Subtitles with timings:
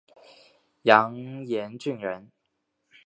[0.81, 2.31] 杨延俊人。